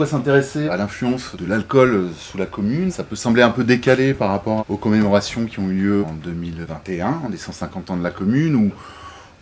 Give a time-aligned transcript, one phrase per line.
[0.00, 4.14] pourquoi s'intéresser à l'influence de l'alcool sous la commune Ça peut sembler un peu décalé
[4.14, 8.10] par rapport aux commémorations qui ont eu lieu en 2021, des 150 ans de la
[8.10, 8.70] commune, où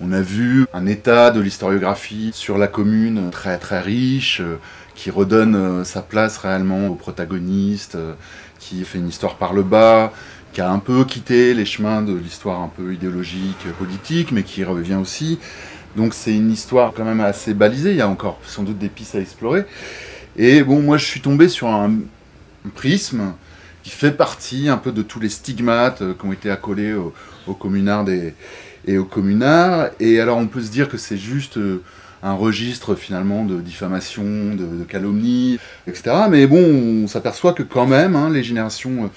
[0.00, 4.56] on a vu un état de l'historiographie sur la commune très très riche, euh,
[4.96, 8.14] qui redonne euh, sa place réellement aux protagonistes, euh,
[8.59, 10.12] qui fait une histoire par le bas,
[10.52, 14.64] qui a un peu quitté les chemins de l'histoire un peu idéologique, politique, mais qui
[14.64, 15.38] revient aussi.
[15.95, 18.88] Donc c'est une histoire quand même assez balisée, il y a encore sans doute des
[18.88, 19.64] pistes à explorer.
[20.41, 21.95] Et bon, moi je suis tombé sur un,
[22.74, 23.33] prisme
[23.83, 28.06] qui fait partie un peu de tous les stigmates qui ont été accolés aux, communards
[28.87, 29.91] et aux communards.
[29.98, 31.83] Et alors on peut se dire que c'est juste euh,
[32.23, 36.14] un registre finalement de diffamation, de, calomnie, etc.
[36.30, 39.09] Mais bon, on s'aperçoit que quand même, hein, les générations euh,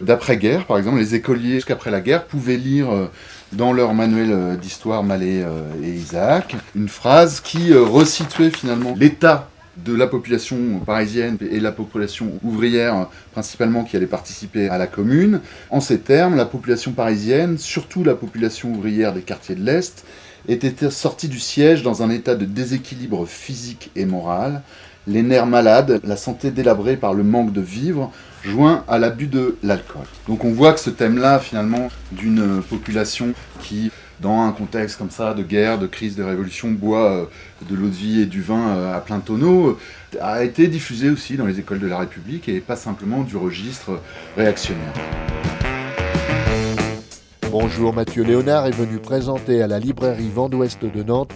[0.00, 3.06] d'après-guerre, par exemple, les écoliers jusqu'après la guerre pouvaient lire euh,
[3.52, 5.44] dans leur manuel d'histoire Mallet
[5.80, 9.48] et Isaac une phrase qui resituait finalement l'état
[9.84, 15.40] de la population parisienne et la population ouvrière principalement qui allait participer à la commune.
[15.70, 20.04] En ces termes, la population parisienne, surtout la population ouvrière des quartiers de l'Est,
[20.48, 24.62] était sortie du siège dans un état de déséquilibre physique et moral,
[25.06, 28.12] les nerfs malades, la santé délabrée par le manque de vivre,
[28.44, 30.06] joint à l'abus de l'alcool.
[30.28, 35.34] Donc on voit que ce thème-là, finalement, d'une population qui dans un contexte comme ça
[35.34, 37.24] de guerre, de crise, de révolution, boit euh,
[37.68, 39.78] de l'eau de vie et du vin euh, à plein tonneau,
[40.14, 43.36] euh, a été diffusé aussi dans les écoles de la République et pas simplement du
[43.36, 44.00] registre
[44.36, 44.92] réactionnaire.
[47.50, 51.32] Bonjour, Mathieu Léonard est venu présenter à la librairie Vent d'Ouest de Nantes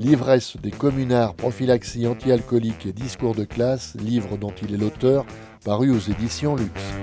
[0.00, 5.26] L'ivresse des communards, prophylaxie anti-alcoolique et discours de classe, livre dont il est l'auteur,
[5.64, 6.94] paru aux éditions Luxe.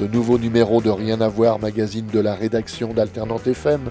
[0.00, 3.90] Ce nouveau numéro de Rien à voir, magazine de la rédaction d'Alternante FM,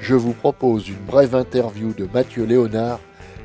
[0.00, 2.98] je vous propose une brève interview de Mathieu Léonard,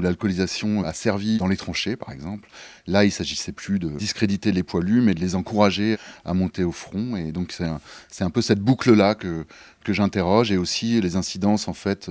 [0.00, 2.48] l'alcoolisation a servi dans les tranchées par exemple.
[2.86, 6.72] Là, il s'agissait plus de discréditer les poilus mais de les encourager à monter au
[6.72, 7.16] front.
[7.16, 7.52] Et donc
[8.08, 9.44] c'est un peu cette boucle-là que,
[9.84, 12.10] que j'interroge et aussi les incidences en fait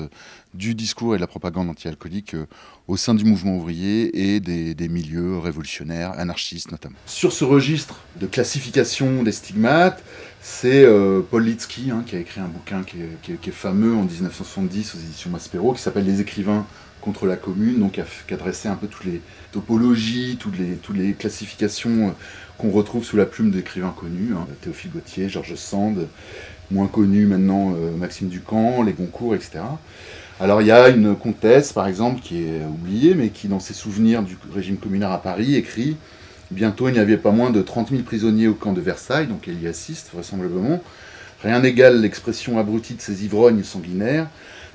[0.54, 2.46] du discours et de la propagande anti-alcoolique euh,
[2.88, 6.98] au sein du mouvement ouvrier et des, milieux révolutionnaires, anarchistes notamment.
[7.06, 10.04] Sur ce registre de classification des stigmates,
[10.42, 14.96] c'est euh, Paul Litsky hein, qui a écrit un bouquin qui est, fameux en 1970
[14.96, 16.66] aux éditions Maspero qui s'appelle Les écrivains
[17.04, 19.22] contre la commune, donc qui a, un peu toutes les
[19.52, 22.12] topologies, toutes les, classifications euh,
[22.58, 26.08] qu'on retrouve sous la plume d'écrivains connus, hein, Théophile Gautier, Georges Sand,
[26.72, 29.60] moins connus maintenant Maxime Ducamp, les Goncourt, etc.
[30.40, 33.74] Alors il y a une comtesse, par exemple, qui est oubliée, mais qui, dans ses
[33.74, 35.98] souvenirs du régime communard à Paris, écrit
[36.52, 39.48] Bientôt il n'y avait pas moins de 30 000 prisonniers au camp de Versailles, donc
[39.48, 40.82] elle y assiste vraisemblablement.
[41.42, 44.28] Rien n'égale l'expression abrutie de ces ivrognes sanguinaires.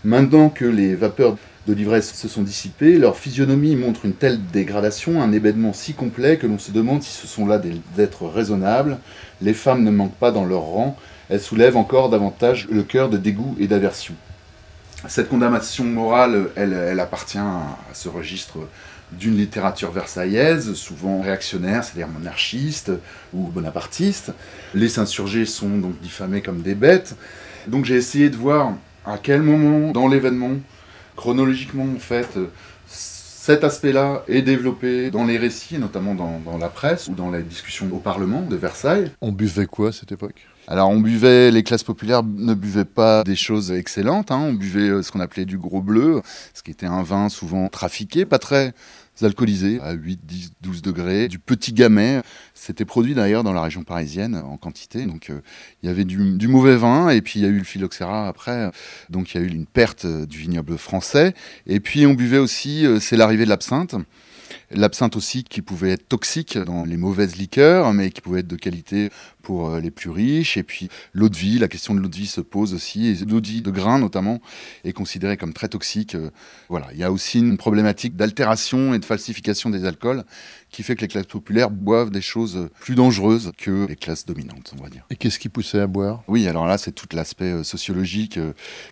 [0.04, 1.36] Maintenant que les vapeurs
[1.68, 6.38] de l'ivresse se sont dissipées, leur physionomie montre une telle dégradation, un événement si complet
[6.38, 8.98] que l'on se demande si ce sont là des êtres raisonnables.
[9.42, 10.96] Les femmes ne manquent pas dans leur rang,
[11.28, 14.14] elles soulèvent encore davantage le cœur de dégoût et d'aversion
[15.06, 18.58] cette condamnation morale, elle, appartient à, ce registre
[19.12, 22.90] d'une littérature versaillaise, souvent réactionnaire, c'est-à-dire monarchiste
[23.32, 24.32] ou bonapartiste.
[24.74, 27.14] Les insurgés sont donc diffamés comme des bêtes.
[27.68, 28.74] Donc j'ai essayé de voir
[29.06, 30.56] à quel moment dans l'événement,
[31.18, 32.38] chronologiquement en fait,
[32.86, 37.42] cet aspect-là est développé dans les récits, notamment dans, dans, la presse ou dans les
[37.42, 39.10] discussions au Parlement de Versailles.
[39.20, 40.46] On buvait quoi à cette époque?
[40.68, 44.38] Alors on buvait, les classes populaires ne buvaient pas des choses excellentes, hein.
[44.38, 46.20] on buvait euh, ce qu'on appelait du gros bleu,
[46.54, 48.74] ce qui était un vin souvent trafiqué, pas très
[49.26, 52.22] alcoolisé, à 8, 10, 12 degrés, du petit gamay.
[52.54, 55.40] C'était produit d'ailleurs dans la région parisienne en quantité, donc euh,
[55.82, 58.28] il y avait du, du, mauvais vin, et puis il y a eu le phylloxéra
[58.28, 58.70] après,
[59.10, 61.34] donc il y a eu une perte euh, du vignoble français,
[61.66, 63.94] et puis on buvait aussi, c'est l'arrivée de l'absinthe.
[64.70, 68.56] L'absinthe aussi qui pouvait être toxique dans les mauvaises liqueurs, mais qui pouvait être de
[68.56, 69.10] qualité
[69.48, 70.58] pour euh, les plus riches.
[70.58, 73.06] Et puis l'eau de vie, la question de l'eau de vie se pose aussi.
[73.06, 74.42] Et l'eau de vie de grain notamment
[74.84, 76.14] est considérée comme très toxique.
[76.14, 76.28] Euh,
[76.68, 80.22] voilà, il y a aussi une problématique d'altération et de falsification des alcools
[80.70, 84.74] qui fait que les classes populaires boivent des choses plus dangereuses que les classes dominantes,
[84.78, 85.06] on va dire.
[85.08, 86.22] Et qu'est-ce qui poussait à boire?
[86.28, 88.38] Oui, alors là, c'est tout l'aspect euh, sociologique.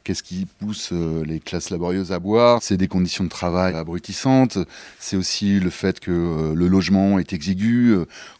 [0.04, 2.62] Qu'est-ce qui pousse les classes laborieuses à boire?
[2.62, 4.56] C'est des conditions de travail abrutissantes.
[4.98, 7.94] C'est aussi le fait que le logement est exigu,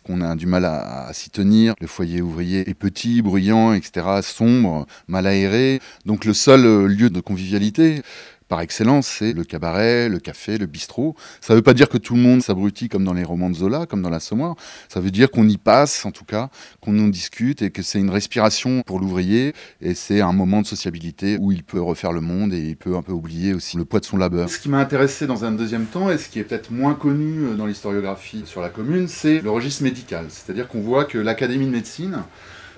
[0.06, 1.74] qu'on a du mal à, à s'y tenir.
[1.80, 5.80] Le foyer ouvrier est petit, bruyant, etc., sombre, mal aéré.
[6.04, 8.02] Donc le seul euh, lieu de convivialité,
[8.48, 11.16] par excellence, c'est le cabaret, le café, le bistrot.
[11.40, 13.56] Ça ne veut pas dire que tout le monde s'abrutit comme dans les romans de
[13.56, 14.54] Zola, comme dans l'Assommoir.
[14.88, 16.48] Ça veut dire qu'on y passe, en tout cas,
[16.80, 20.66] qu'on en discute et que c'est une respiration pour l'ouvrier et c'est un moment de
[20.66, 23.84] sociabilité où il peut refaire le monde et il peut un peu oublier aussi le
[23.84, 24.48] poids de son labeur.
[24.48, 27.44] Ce qui m'a intéressé dans un deuxième temps et ce qui est peut-être moins connu
[27.44, 30.26] euh, dans l'historiographie sur la commune, c'est le registre médical.
[30.28, 32.22] C'est-à-dire qu'on voit que l'Académie de médecine,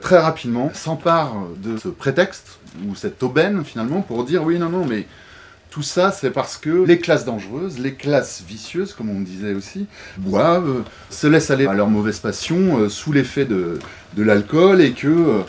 [0.00, 4.86] très rapidement, s'empare de ce prétexte ou cette aubaine finalement pour dire oui, non, non,
[4.86, 5.06] mais
[5.78, 9.86] tout ça, c'est parce que les classes dangereuses, les classes vicieuses, comme on disait aussi,
[10.16, 13.78] boivent, se laissent aller à leur mauvaise passion euh, sous l'effet de,
[14.16, 15.42] de l'alcool et que, euh,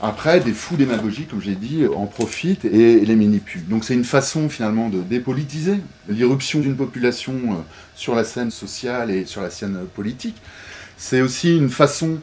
[0.00, 3.68] après, des fous démagogiques, comme j'ai dit, en profitent et, les manipulent.
[3.68, 5.76] Donc c'est une façon finalement de dépolitiser
[6.08, 7.54] l'irruption d'une population euh,
[7.94, 10.36] sur la scène sociale et sur la scène politique.
[10.96, 12.18] C'est aussi une façon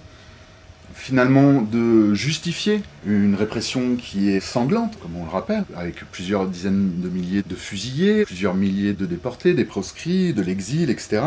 [1.04, 7.02] finalement de justifier une répression qui est sanglante, comme on le rappelle, avec plusieurs dizaines
[7.02, 11.22] de milliers de fusillés, plusieurs milliers de déportés, des proscrits, de l'exil, etc.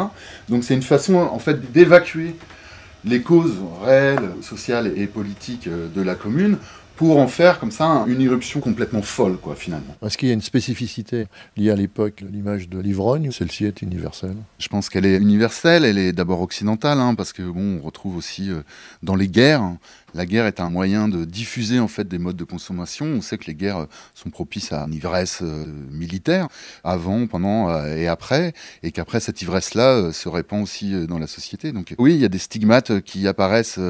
[0.48, 2.34] Donc c'est une façon en fait d'évacuer
[3.04, 6.56] les causes réelles, sociales et politiques de la commune
[6.96, 9.94] pour en faire comme ça une irruption complètement folle, quoi, finalement.
[10.04, 11.26] Est-ce qu'il y a une spécificité
[11.56, 15.84] liée à l'époque, l'image de l'ivrogne, ou celle-ci est universelle Je pense qu'elle est universelle,
[15.84, 18.62] elle est d'abord occidentale, hein, parce que bon, on retrouve aussi euh,
[19.02, 19.76] dans les guerres
[20.16, 23.06] la guerre est un moyen de diffuser en fait des modes de consommation.
[23.06, 26.48] On sait que les guerres euh, sont propices à une ivresse euh, militaire
[26.84, 31.72] avant, pendant euh, et après, et qu'après cette ivresse-là se répand aussi dans la société.
[31.72, 33.80] Donc oui, il y a des stigmates qui apparaissent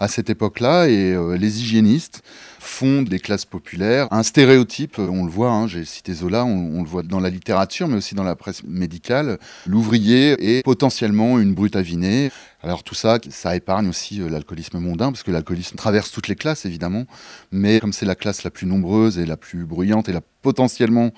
[0.00, 2.22] à cette époque-là et les hygiénistes
[2.58, 4.98] font des classes populaires un stéréotype.
[4.98, 8.14] On le voit, hein, j'ai cité Zola, on, le voit dans la littérature, mais aussi
[8.14, 9.38] dans la presse médicale.
[9.66, 12.30] L'ouvrier est potentiellement une brute avinée.
[12.62, 16.34] Alors tout ça, ça épargne aussi euh, l'alcoolisme mondain, parce que l'alcoolisme traverse toutes les
[16.34, 17.06] classes, évidemment,
[17.52, 21.12] mais comme c'est la classe la plus nombreuse et la plus bruyante et la potentiellement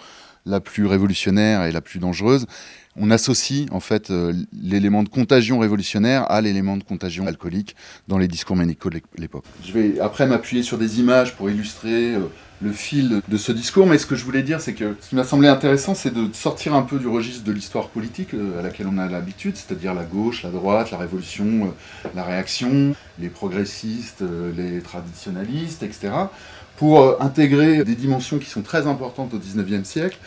[0.47, 2.47] la plus révolutionnaire et la plus dangereuse,
[2.97, 7.77] on associe en fait euh, l'élément de contagion révolutionnaire à l'élément de contagion alcoolique
[8.09, 9.45] dans les discours médicaux de l'époque.
[9.65, 12.21] Je vais après m'appuyer sur des images pour illustrer euh,
[12.63, 15.15] le fil de ce discours, mais ce que je voulais dire, c'est que ce qui
[15.15, 18.63] m'a semblé intéressant, c'est de sortir un peu du registre de l'histoire politique euh, à
[18.63, 21.73] laquelle on a l'habitude, c'est-à-dire la gauche, la droite, la révolution,
[22.15, 24.25] la réaction, les progressistes,
[24.57, 26.13] les traditionalistes, etc.,
[26.77, 30.19] pour intégrer des dimensions qui sont très importantes au XIXe siècle,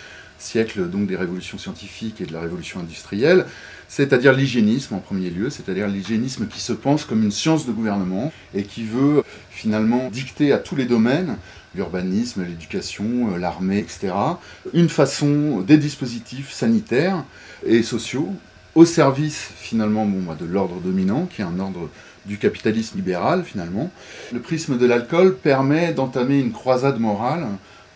[0.43, 3.45] siècle donc des révolutions scientifiques et de la révolution industrielle,
[3.87, 8.31] c'est-à-dire l'hygiénisme en premier lieu, c'est-à-dire l'hygiénisme qui se pense comme une science de gouvernement
[8.53, 11.37] et qui veut finalement dicter à tous les domaines,
[11.75, 14.13] l'urbanisme, l'éducation, euh, l'armée, etc.,
[14.73, 17.23] une façon, des dispositifs sanitaires
[17.65, 18.33] et sociaux
[18.75, 21.89] au service finalement bon, bah, de l'ordre dominant, qui est un ordre
[22.25, 23.91] du capitalisme libéral finalement.
[24.31, 27.45] Le prisme de l'alcool permet d'entamer une croisade morale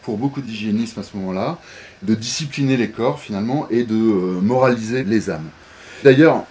[0.07, 1.57] pour beaucoup d'hygiénisme à ce moment-là,
[2.01, 5.49] de discipliner les corps finalement et de euh, moraliser les âmes.
[6.01, 6.45] D'ailleurs,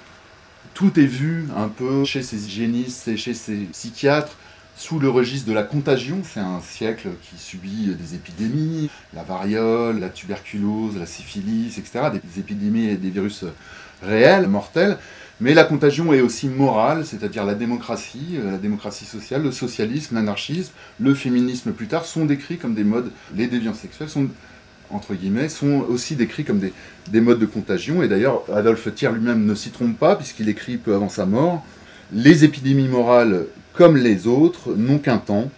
[0.75, 4.37] tout est vu un peu chez ces hygiénistes et chez ces psychiatres
[4.77, 6.19] sous le registre de la contagion.
[6.23, 12.11] C'est un siècle qui subit des épidémies, la variole, la tuberculose, la syphilis, etc.
[12.13, 13.47] Des épidémies et des virus
[14.03, 14.99] réels, mortels.
[15.41, 20.15] Mais la contagion est aussi morale, c'est-à-dire la démocratie, euh, la démocratie sociale, le socialisme,
[20.15, 24.29] l'anarchisme, le féminisme plus tard sont décrits comme des modes, les déviants sexuels sont
[24.91, 26.73] entre guillemets, sont aussi décrits comme des,
[27.09, 28.03] des modes de contagion.
[28.03, 31.65] Et d'ailleurs, Adolphe Thiers lui-même ne s'y trompe pas, puisqu'il écrit peu avant sa mort
[32.13, 35.51] Les épidémies morales, comme les autres, n'ont qu'un temps.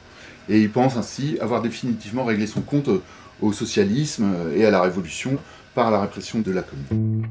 [0.49, 2.89] Et il pense ainsi avoir définitivement réglé son compte
[3.43, 5.37] au socialisme et à la révolution
[5.75, 7.27] par la répression de la commune.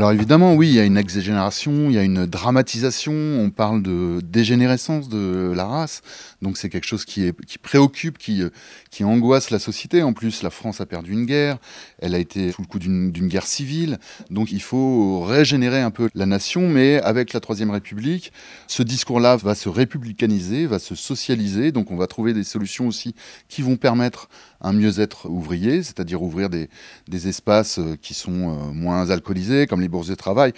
[0.00, 3.82] Alors évidemment, oui, il y a une exagération, il y a une dramatisation, on parle
[3.82, 6.00] de dégénérescence de la race,
[6.40, 7.30] donc c'est quelque chose qui,
[7.60, 8.42] préoccupe, qui,
[8.90, 10.02] qui angoisse la société.
[10.02, 11.58] En plus, la France a perdu une guerre,
[11.98, 13.98] elle a été sous le coup d'une guerre civile,
[14.30, 18.32] donc il faut régénérer un peu la nation, mais avec la Troisième République,
[18.68, 23.14] ce discours-là va se républicaniser, va se socialiser, donc on va trouver des solutions aussi
[23.50, 24.30] qui vont permettre
[24.60, 26.68] un mieux-être ouvrier, c'est-à-dire ouvrir des,
[27.08, 30.52] des, espaces euh, qui sont euh, moins alcoolisés, comme les bourses de travail,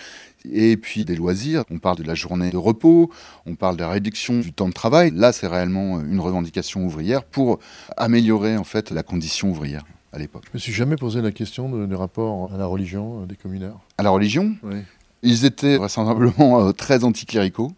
[0.51, 1.65] et puis des loisirs.
[1.71, 3.11] On parle de la journée de repos,
[3.47, 5.13] on parle de la réduction du temps de travail.
[5.15, 7.59] Là, c'est réellement une revendication ouvrière pour
[7.97, 10.45] améliorer en fait la condition ouvrière à l'époque.
[10.49, 13.81] Je me suis jamais posé la question du rapport à la religion euh, des communards.
[13.99, 14.55] À la religion?
[14.63, 14.79] Oui.
[15.23, 17.71] Ils étaient vraisemblablement très anticléricaux.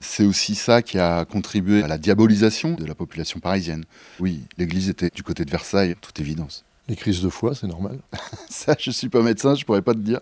[0.00, 3.84] C'est aussi ça qui a contribué à la diabolisation de la population parisienne.
[4.20, 6.64] Oui, l'Église était du côté de Versailles, toute évidence.
[6.88, 7.98] Les crises de foi, c'est normal.
[8.48, 10.20] ça, je suis pas médecin, je pourrais pas te dire.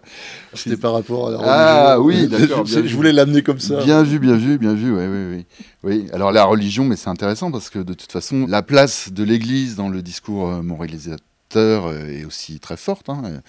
[0.53, 1.55] C'était par rapport à la religion.
[1.55, 2.67] Ah oui, d'accord.
[2.67, 3.85] je, voulais l'amener comme ça.
[3.85, 4.93] Bien vu, bien vu, bien vu.
[4.93, 5.47] Oui, oui, oui.
[5.85, 6.07] Oui.
[6.13, 9.77] Alors la religion, mais c'est intéressant parce que de toute façon, la place de l'Église
[9.77, 11.25] dans le discours euh, moralisateur
[11.61, 13.09] euh, est aussi très forte.
[13.09, 13.41] Hein.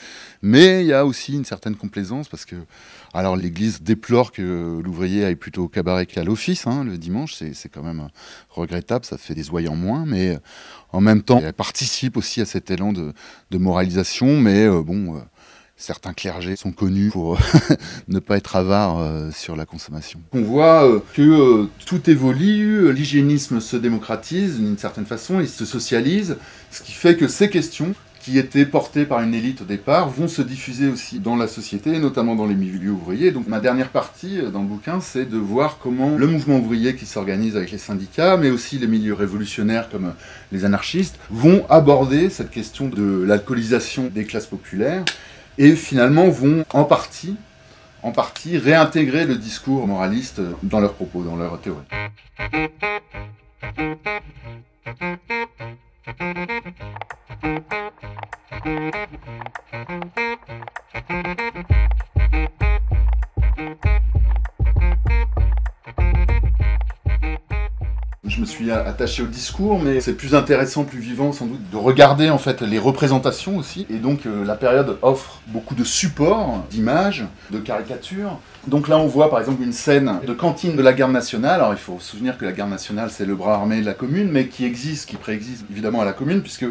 [0.41, 2.55] Mais il y a aussi une certaine complaisance parce que
[3.13, 7.35] alors l'Église déplore que l'ouvrier aille plutôt au cabaret qu'à l'office hein, le dimanche.
[7.35, 8.09] C'est quand même
[8.49, 10.05] regrettable, ça fait des oies moins.
[10.05, 10.37] Mais
[10.91, 13.13] en même temps, elle participe aussi à cet élan de,
[13.51, 14.39] moralisation.
[14.39, 15.19] Mais euh, bon, euh,
[15.77, 17.37] certains clergés sont connus pour
[18.07, 20.19] ne pas être avares sur la consommation.
[20.33, 26.37] On voit que tout évolue, l'hygiénisme se démocratise d'une certaine façon, il se socialise,
[26.71, 27.93] ce qui fait que ces questions
[28.27, 31.97] qui étaient portées par une élite au départ vont se diffuser aussi dans la société,
[31.97, 33.31] notamment dans les milieux ouvriers.
[33.31, 36.93] Donc ma dernière partie euh, dans le bouquin, c'est de voir comment le mouvement ouvrier
[36.97, 40.13] qui s'organise avec les syndicats, mais aussi les milieux révolutionnaires comme
[40.51, 45.05] les anarchistes, vont aborder cette question de l'alcoolisation des classes populaires
[45.57, 51.83] et finalement vont en partie réintégrer le discours moraliste dans leurs propos, dans leurs théories.
[68.27, 71.77] Je me suis attaché au discours, mais c'est plus intéressant, plus vivant sans doute de
[71.77, 73.87] regarder en fait les représentations aussi.
[73.89, 78.37] Et donc euh, la période offre beaucoup de supports, d'images, de caricatures.
[78.67, 81.61] Donc là on voit par exemple une scène de cantine de la garde nationale.
[81.61, 83.93] Alors il faut se souvenir que la garde nationale c'est le bras armé de la
[83.93, 86.65] commune, mais qui existe, qui préexiste évidemment à la commune, puisque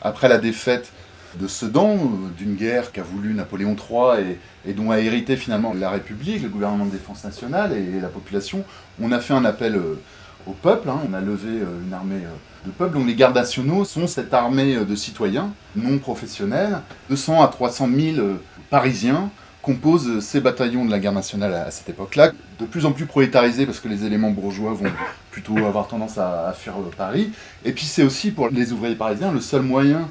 [0.00, 0.90] après la défaite
[1.38, 5.90] de Sedan, euh, d'une guerre qu'a voulu Napoléon III et, dont a hérité finalement la
[5.90, 8.64] République, le gouvernement de défense nationale et, la population,
[9.02, 10.00] on a fait un appel euh,
[10.46, 11.00] au peuple, hein.
[11.08, 12.20] on a levé euh, une armée
[12.66, 12.94] de peuple.
[12.94, 18.26] Donc les gardes nationaux sont cette armée de citoyens non professionnels, 200 à 300 000
[18.70, 19.30] Parisiens
[19.64, 23.64] composent ces bataillons de la garde nationale à, cette époque-là, de plus en plus prolétarisés
[23.64, 24.90] parce que les éléments bourgeois vont
[25.30, 27.32] plutôt avoir tendance à, à fuir Paris.
[27.64, 30.08] Et puis c'est aussi pour les ouvriers parisiens le seul moyen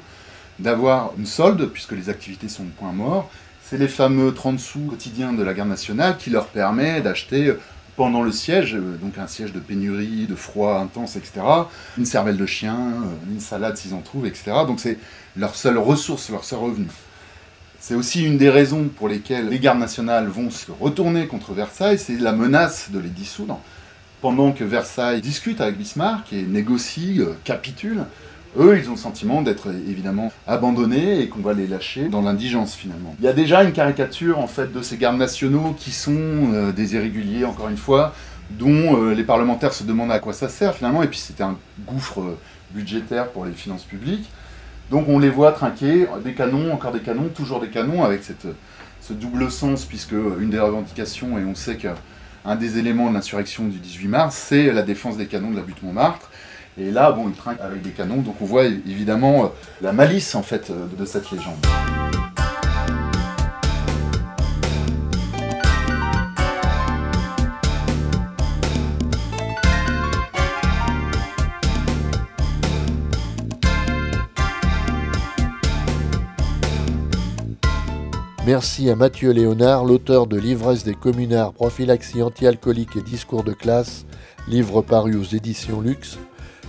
[0.58, 3.30] d'avoir une solde, puisque les activités sont point mort.
[3.62, 7.54] C'est les fameux 30 sous quotidiens de la garde nationale qui leur permet d'acheter
[7.96, 11.40] pendant le siège, euh, donc un siège de pénurie, de froid intense, etc.,
[11.96, 14.52] une cervelle de chien, euh, une salade s'ils en trouvent, etc.
[14.66, 14.98] Donc c'est
[15.36, 16.86] leur seule ressource, leur seul revenu.
[17.78, 21.98] C'est aussi une des raisons pour lesquelles les gardes nationales vont se retourner contre Versailles,
[21.98, 23.60] c'est la menace de les dissoudre.
[24.22, 28.04] Pendant que Versailles discute avec Bismarck et négocie, euh, capitule,
[28.58, 32.74] eux, ils ont le sentiment d'être évidemment abandonnés et qu'on va les lâcher dans l'indigence
[32.74, 33.14] finalement.
[33.18, 36.72] Il y a déjà une caricature en fait de ces gardes nationaux qui sont euh,
[36.72, 38.14] des irréguliers, encore une fois,
[38.50, 41.56] dont euh, les parlementaires se demandent à quoi ça sert finalement, et puis c'était un
[41.86, 42.38] gouffre euh,
[42.72, 44.30] budgétaire pour les finances publiques.
[44.90, 48.46] Donc on les voit trinquer, des canons, encore des canons, toujours des canons, avec cette,
[49.00, 53.66] ce double sens, puisque une des revendications, et on sait qu'un des éléments de l'insurrection
[53.66, 56.30] du 18 mars, c'est la défense des canons de la butte Montmartre.
[56.76, 59.48] Et là, bon, il trinque avec des canons, donc on voit évidemment euh,
[59.80, 61.54] la malice en fait euh, de cette légende.
[78.44, 84.06] Merci à Mathieu Léonard, l'auteur de L'ivresse des communards, prophylaxie anti-alcoolique et discours de classe,
[84.48, 86.18] livre paru aux éditions Luxe,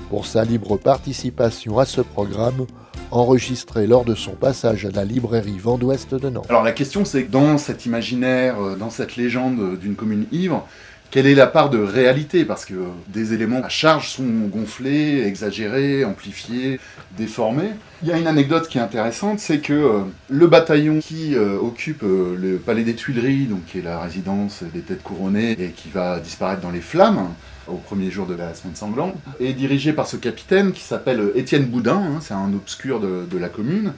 [0.09, 2.65] pour sa libre participation à ce programme
[3.11, 6.45] enregistré lors de son passage à la librairie Vent d'Ouest de Nantes.
[6.49, 10.67] Alors la question c'est dans cet imaginaire, euh, dans cette légende d'une commune ivre,
[11.11, 12.43] quelle est la part de réalité?
[12.43, 12.73] Parce que
[13.07, 16.79] des éléments à charge sont gonflés, exagérés, amplifiés,
[17.15, 17.69] déformés.
[18.01, 21.57] Il y a une anecdote qui est intéressante, c'est que euh, le bataillon qui euh,
[21.57, 25.89] occupe le palais des Tuileries, donc qui est la résidence des têtes couronnées et qui
[25.89, 27.29] va disparaître dans les flammes,
[27.67, 31.65] au premier jour de la semaine sanglante, est dirigé par ce capitaine qui s'appelle Étienne
[31.65, 33.93] Boudin, hein, c'est un obscur de, la commune,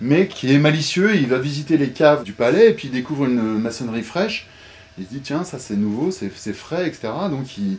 [0.00, 3.26] mais qui est malicieux, il va visiter les caves du palais et puis il découvre
[3.26, 4.46] une maçonnerie fraîche,
[4.98, 7.08] il se dit tiens ça c'est nouveau, c'est frais, etc.
[7.30, 7.78] Donc il,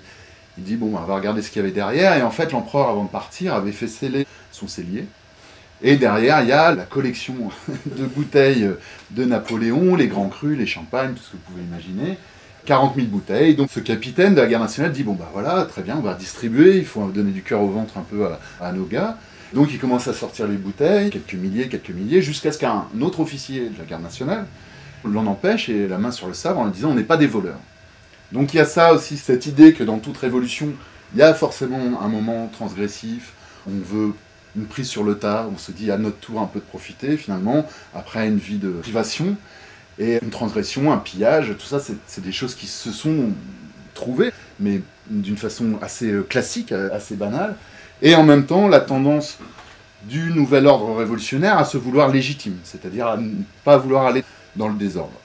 [0.57, 3.05] dit bon on va regarder ce qu'il y avait derrière, et en fait l'empereur avant
[3.05, 5.05] de partir avait fait sceller son cellier,
[5.81, 7.35] et derrière, il y a la collection
[7.85, 8.69] de bouteilles
[9.11, 12.17] de Napoléon, les grands crus, les champagnes, tout ce que vous pouvez imaginer.
[12.65, 13.55] 40 000 bouteilles.
[13.55, 16.13] Donc ce capitaine de la guerre nationale dit bon bah voilà, très bien, on va
[16.13, 18.27] distribuer, il faut donner du cœur au ventre un peu
[18.59, 19.17] à, nos gars.
[19.53, 23.19] Donc il commence à sortir les bouteilles, quelques milliers, quelques milliers, jusqu'à ce qu'un autre
[23.19, 24.45] officier de la garde nationale
[25.07, 27.27] l'en empêche et la main sur le sabre en lui disant on n'est pas des
[27.27, 27.59] voleurs.
[28.31, 30.69] Donc il y a ça aussi, cette idée que dans toute révolution,
[31.13, 33.33] il y a forcément un moment transgressif,
[33.67, 34.13] on veut
[34.55, 37.17] une prise sur le tas, on se dit à notre tour un peu de profiter
[37.17, 39.35] finalement, après une vie de privation.
[39.97, 43.29] Et une transgression, un pillage, tout ça, c'est des choses qui se sont
[43.93, 47.55] trouvées, mais d'une façon assez euh, classique, euh, assez banale.
[48.01, 49.37] Et en même temps, la tendance
[50.03, 53.31] du nouvel ordre révolutionnaire à se vouloir légitime, c'est-à-dire à ne
[53.63, 54.23] pas vouloir aller
[54.55, 55.19] dans le désordre.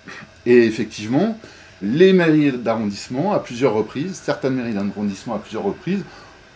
[0.47, 1.39] Et effectivement,
[1.83, 6.03] les mairies d'arrondissement, à plusieurs reprises, certaines mairies d'arrondissement à plusieurs reprises,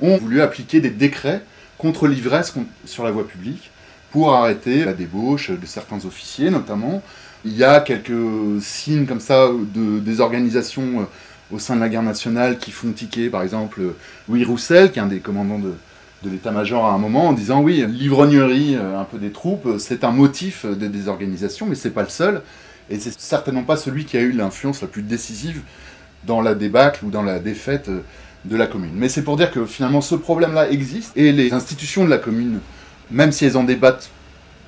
[0.00, 1.42] ont voulu appliquer des décrets
[1.78, 2.54] contre l'ivresse
[2.85, 3.71] sur la voie publique
[4.11, 7.02] pour arrêter la débauche de certains officiers notamment,
[7.44, 8.12] il y a quelques
[8.62, 11.04] signes comme ça de désorganisation euh,
[11.54, 13.82] au sein de la guerre nationale qui font tiquer, par exemple,
[14.28, 15.74] Louis Roussel, qui est un des commandants de,
[16.24, 20.11] l'état-major à un moment, en disant oui, l'ivrognerie euh, un peu des troupes, c'est un
[20.11, 22.40] motif de désorganisation, mais c'est pas le seul,
[22.88, 25.61] et c'est certainement pas celui qui a eu l'influence la plus décisive
[26.26, 28.00] dans la débâcle ou dans la défaite euh,
[28.46, 28.92] de la commune.
[28.94, 32.61] Mais c'est pour dire que finalement ce problème-là existe, et les institutions de la commune,
[33.11, 34.09] même si elles en débattent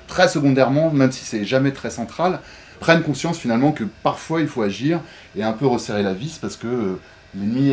[0.07, 2.39] très secondairement, même si c'est jamais très central,
[2.79, 4.99] prennent conscience finalement que parfois il faut agir
[5.35, 6.99] et un peu resserrer la vis parce que euh,
[7.35, 7.71] l'ennemi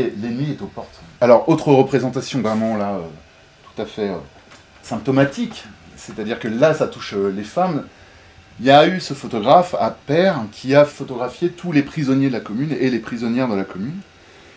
[0.51, 1.01] est, aux portes.
[1.21, 3.01] Alors, autre représentation vraiment là, euh,
[3.75, 4.17] tout à fait euh,
[4.83, 5.65] symptomatique,
[5.97, 7.85] c'est-à-dire que là ça touche les femmes.
[8.61, 12.33] Il y a eu ce photographe à Père qui a photographié tous les prisonniers de
[12.33, 13.99] la commune et les prisonnières de la commune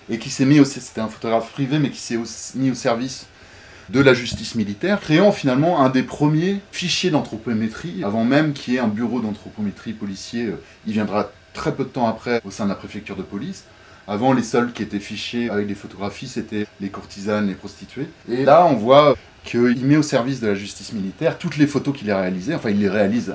[0.10, 2.20] et qui s'est mis au c'était un photographe privé mais qui s'est
[2.56, 3.26] mis au service
[3.90, 8.78] de la justice militaire, créant finalement un des premiers fichiers d'anthropométrie, avant même qu'il y
[8.78, 12.66] ait un bureau d'anthropométrie policier, euh, il viendra très peu de temps après au sein
[12.66, 13.64] de la préfecture de police.
[14.08, 18.08] Avant, les seuls qui étaient fichés avec des photographies, c'était les courtisanes, les prostituées.
[18.30, 21.98] Et là, on voit qu'il met au service de la justice militaire toutes les photos
[21.98, 23.34] qu'il a réalisées, enfin il les réalise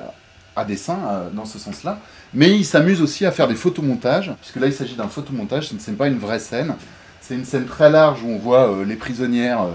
[0.55, 1.99] à, dessein, euh, dans ce sens-là,
[2.33, 5.91] mais il s'amuse aussi à faire des photomontages, puisque là il s'agit d'un photomontage, ce
[5.91, 6.75] n'est pas une vraie scène,
[7.21, 9.65] c'est une scène très large où on voit euh, les prisonnières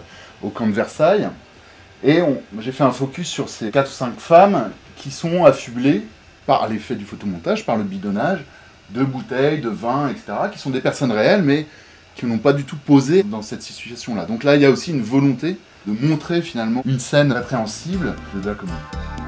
[0.43, 1.29] au camp de Versailles.
[2.05, 2.21] Et
[2.61, 6.03] j'ai fait un focus sur ces 4 ou 5 femmes qui sont affublées
[6.47, 8.45] par l'effet du photomontage, par le bidonnage
[8.91, 11.67] de bouteilles, de vin, etc., qui sont des personnes réelles, mais
[12.15, 14.25] qui n'ont pas du tout posé dans cette situation-là.
[14.25, 19.28] Donc là, il y a aussi une volonté de montrer finalement une scène répréhensible de.